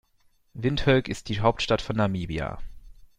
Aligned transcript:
Windhoek 0.55 1.09
ist 1.09 1.29
die 1.29 1.41
Hauptstadt 1.41 1.83
von 1.83 1.95
Namibia. 1.95 2.57